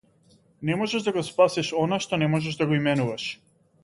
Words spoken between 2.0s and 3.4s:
што не можеш да го именуваш.